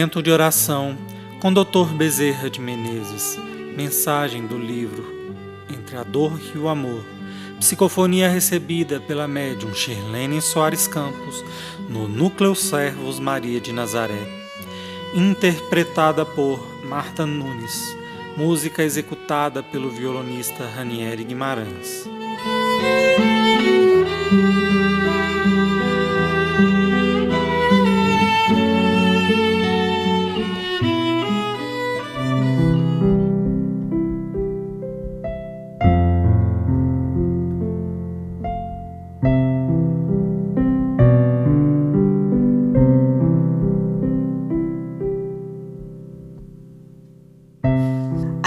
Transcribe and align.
Momento 0.00 0.22
de 0.22 0.30
oração 0.30 0.96
com 1.40 1.52
Dr. 1.52 1.92
Bezerra 1.94 2.48
de 2.48 2.58
Menezes. 2.58 3.36
Mensagem 3.76 4.46
do 4.46 4.56
livro 4.56 5.04
Entre 5.68 5.94
a 5.94 6.02
Dor 6.02 6.40
e 6.54 6.56
o 6.56 6.68
Amor. 6.68 7.04
Psicofonia 7.58 8.26
recebida 8.26 8.98
pela 8.98 9.28
médium 9.28 9.74
Shirlene 9.74 10.40
Soares 10.40 10.88
Campos 10.88 11.44
no 11.86 12.08
Núcleo 12.08 12.54
Servos 12.54 13.18
Maria 13.18 13.60
de 13.60 13.74
Nazaré. 13.74 14.26
Interpretada 15.14 16.24
por 16.24 16.66
Marta 16.82 17.26
Nunes. 17.26 17.94
Música 18.38 18.82
executada 18.82 19.62
pelo 19.62 19.90
violonista 19.90 20.64
Ranieri 20.64 21.24
Guimarães. 21.24 22.08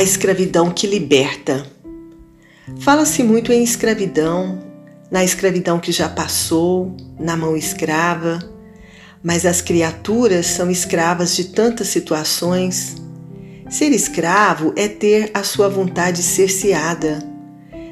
A 0.00 0.02
escravidão 0.02 0.70
que 0.70 0.86
liberta. 0.86 1.66
Fala-se 2.78 3.22
muito 3.22 3.52
em 3.52 3.62
escravidão, 3.62 4.58
na 5.10 5.22
escravidão 5.22 5.78
que 5.78 5.92
já 5.92 6.08
passou, 6.08 6.96
na 7.18 7.36
mão 7.36 7.54
escrava, 7.54 8.38
mas 9.22 9.44
as 9.44 9.60
criaturas 9.60 10.46
são 10.46 10.70
escravas 10.70 11.36
de 11.36 11.48
tantas 11.48 11.88
situações. 11.88 12.96
Ser 13.68 13.90
escravo 13.90 14.72
é 14.74 14.88
ter 14.88 15.30
a 15.34 15.42
sua 15.42 15.68
vontade 15.68 16.22
cerceada. 16.22 17.18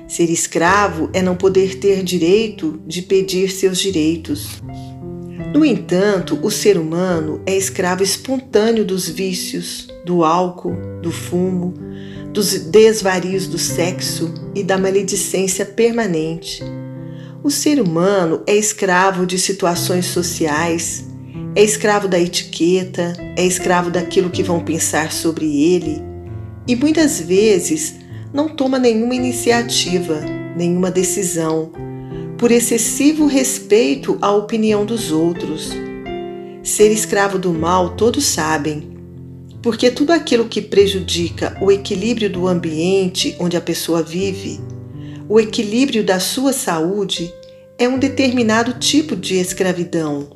Ser 0.09 0.31
escravo 0.31 1.11
é 1.12 1.20
não 1.20 1.37
poder 1.37 1.75
ter 1.78 2.03
direito 2.03 2.81
de 2.87 3.03
pedir 3.03 3.50
seus 3.50 3.77
direitos. 3.77 4.62
No 5.54 5.64
entanto, 5.64 6.38
o 6.42 6.50
ser 6.50 6.77
humano 6.77 7.41
é 7.46 7.56
escravo 7.56 8.02
espontâneo 8.02 8.84
dos 8.84 9.08
vícios, 9.08 9.88
do 10.04 10.24
álcool, 10.24 10.77
do 11.02 11.10
fumo, 11.10 11.74
dos 12.32 12.52
desvarios 12.52 13.46
do 13.46 13.58
sexo 13.58 14.32
e 14.54 14.62
da 14.62 14.76
maledicência 14.76 15.64
permanente. 15.64 16.62
O 17.42 17.50
ser 17.50 17.80
humano 17.80 18.42
é 18.46 18.54
escravo 18.54 19.24
de 19.24 19.38
situações 19.38 20.06
sociais, 20.06 21.04
é 21.54 21.62
escravo 21.62 22.06
da 22.06 22.20
etiqueta, 22.20 23.14
é 23.36 23.44
escravo 23.44 23.91
daquilo 23.91 24.30
que 24.30 24.42
vão 24.42 24.60
pensar 24.60 25.12
sobre 25.12 25.46
ele 25.72 26.02
e 26.69 26.76
muitas 26.76 27.19
vezes 27.19 27.96
não 28.32 28.50
toma 28.50 28.78
nenhuma 28.78 29.14
iniciativa, 29.14 30.20
nenhuma 30.54 30.91
decisão 30.91 31.72
por 32.39 32.53
excessivo 32.53 33.27
respeito 33.27 34.17
à 34.22 34.31
opinião 34.31 34.86
dos 34.86 35.11
outros. 35.11 35.70
Ser 36.62 36.92
escravo 36.92 37.36
do 37.36 37.53
mal 37.53 37.97
todos 37.97 38.25
sabem, 38.27 38.97
porque 39.61 39.91
tudo 39.91 40.12
aquilo 40.12 40.48
que 40.48 40.62
prejudica 40.62 41.59
o 41.61 41.72
equilíbrio 41.72 42.31
do 42.31 42.47
ambiente 42.47 43.34
onde 43.41 43.56
a 43.56 43.61
pessoa 43.61 44.05
vive, 44.05 44.61
o 45.28 45.41
equilíbrio 45.41 46.05
da 46.05 46.20
sua 46.20 46.53
saúde, 46.53 47.34
é 47.77 47.88
um 47.88 47.99
determinado 47.99 48.75
tipo 48.75 49.16
de 49.16 49.34
escravidão. 49.34 50.31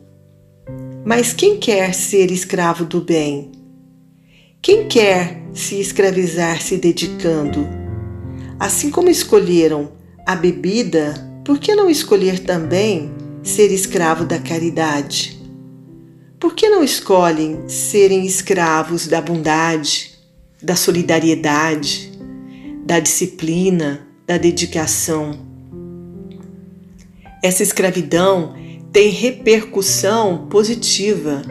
Mas 1.05 1.33
quem 1.33 1.57
quer 1.57 1.95
ser 1.95 2.33
escravo 2.33 2.85
do 2.85 3.01
bem? 3.01 3.53
Quem 4.61 4.89
quer 4.89 5.41
se 5.55 5.81
escravizar 5.81 6.61
se 6.61 6.77
dedicando? 6.77 7.67
Assim 8.59 8.91
como 8.91 9.09
escolheram 9.09 9.93
a 10.27 10.35
bebida 10.37 11.32
por 11.45 11.59
que 11.59 11.75
não 11.75 11.91
escolher 11.91 12.39
também 12.41 13.11
ser 13.43 13.73
escravo 13.73 14.25
da 14.25 14.39
caridade? 14.39 15.41
Por 16.39 16.55
que 16.55 16.69
não 16.69 16.85
escolhem 16.85 17.69
serem 17.69 18.25
escravos 18.25 19.09
da 19.09 19.21
bondade, 19.21 20.13
da 20.63 20.77
solidariedade, 20.77 22.13
da 22.87 23.01
disciplina, 23.01 24.07
da 24.27 24.39
dedicação? 24.39 25.39
Essa 27.43 27.65
escravidão 27.65 28.55
tem 28.93 29.09
repercussão 29.09 30.47
positiva. 30.49 31.43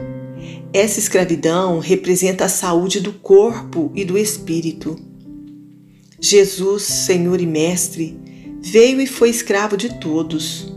Essa 0.71 0.99
escravidão 0.99 1.79
representa 1.79 2.45
a 2.45 2.49
saúde 2.49 3.01
do 3.01 3.11
corpo 3.11 3.91
e 3.93 4.05
do 4.05 4.17
espírito. 4.17 4.97
Jesus, 6.17 6.83
Senhor 6.83 7.41
e 7.41 7.45
Mestre, 7.45 8.17
veio 8.61 9.01
e 9.01 9.07
foi 9.07 9.29
escravo 9.29 9.75
de 9.75 9.99
todos. 9.99 10.71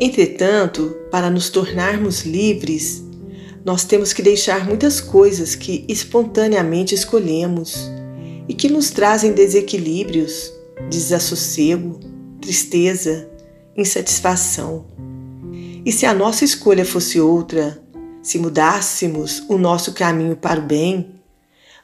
Entretanto, 0.00 0.96
para 1.10 1.28
nos 1.28 1.50
tornarmos 1.50 2.22
livres, 2.22 3.02
nós 3.64 3.84
temos 3.84 4.12
que 4.12 4.22
deixar 4.22 4.64
muitas 4.64 5.00
coisas 5.00 5.54
que 5.56 5.84
espontaneamente 5.88 6.94
escolhemos 6.94 7.90
e 8.48 8.54
que 8.54 8.68
nos 8.68 8.90
trazem 8.90 9.32
desequilíbrios, 9.32 10.52
desassossego, 10.88 11.98
tristeza, 12.40 13.28
insatisfação. 13.76 14.86
E 15.84 15.90
se 15.90 16.06
a 16.06 16.14
nossa 16.14 16.44
escolha 16.44 16.84
fosse 16.84 17.20
outra, 17.20 17.82
se 18.22 18.38
mudássemos 18.38 19.42
o 19.48 19.58
nosso 19.58 19.92
caminho 19.92 20.36
para 20.36 20.60
o 20.60 20.62
bem, 20.62 21.14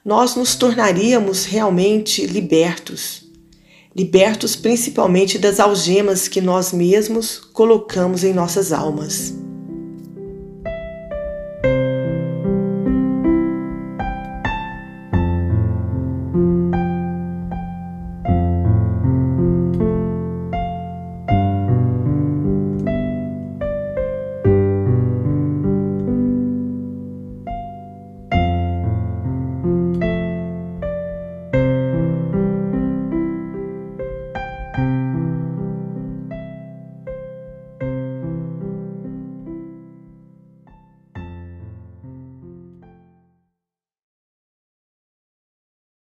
nós 0.05 0.37
nos 0.37 0.55
tornaríamos 0.55 1.44
realmente 1.44 2.25
libertos 2.27 3.24
libertos 3.94 4.56
principalmente 4.56 5.38
das 5.38 5.60
algemas 5.60 6.27
que 6.27 6.41
nós 6.41 6.72
mesmos 6.72 7.38
colocamos 7.53 8.25
em 8.25 8.32
nossas 8.32 8.72
almas. 8.72 9.44